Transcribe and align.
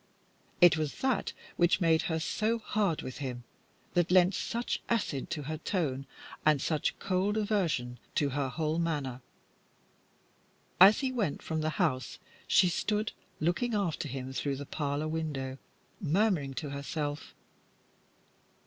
It 0.61 0.77
was 0.77 1.01
that 1.01 1.31
which 1.57 1.79
made 1.79 2.01
her 2.09 2.19
so 2.19 2.57
hard 2.57 3.03
with 3.03 3.19
him, 3.19 3.43
that 3.93 4.09
lent 4.09 4.33
such 4.33 4.81
acid 4.89 5.29
to 5.29 5.43
her 5.43 5.59
tone 5.59 6.07
and 6.43 6.59
such 6.59 6.97
cold 6.97 7.37
aversion 7.37 7.99
to 8.15 8.29
her 8.29 8.49
whole 8.49 8.79
manner. 8.79 9.21
As 10.79 11.01
he 11.01 11.11
went 11.11 11.43
from 11.43 11.61
the 11.61 11.69
house, 11.77 12.17
she 12.47 12.67
stood 12.67 13.11
looking 13.39 13.75
after 13.75 14.07
him 14.07 14.33
through 14.33 14.55
the 14.55 14.65
parlour 14.65 15.07
window, 15.07 15.59
murmuring 16.01 16.55
to 16.55 16.71
herself 16.71 17.35